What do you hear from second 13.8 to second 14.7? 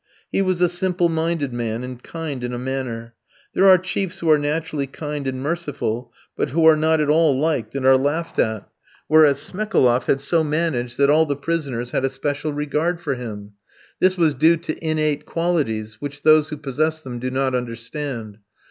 this was due